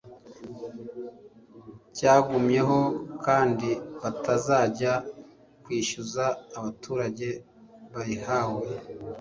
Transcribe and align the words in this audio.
cyagumyeho 1.95 2.79
kandi 3.25 3.69
batazajya 4.01 4.93
kwishyuza 5.63 6.25
abaturage 6.57 7.27
bayihawe 7.93 8.65